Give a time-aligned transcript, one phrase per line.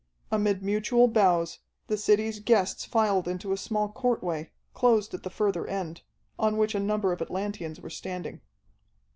[0.31, 5.29] Amid mutual bows, the city's guests filled into a small court way, closed at the
[5.29, 6.01] further end,
[6.39, 8.41] on which a number of Atlanteans were standing.